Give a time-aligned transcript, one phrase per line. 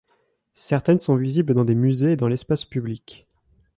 [0.55, 3.27] Certaines sont visibles dans des musées et dans l'espace public.